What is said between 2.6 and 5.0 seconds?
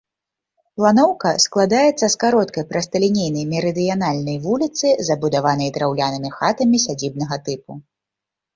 прасталінейнай мерыдыянальнай вуліцы,